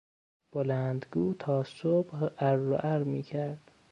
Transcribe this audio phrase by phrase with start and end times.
[0.53, 3.71] بلندگو تا صبح عر و عر میکرد.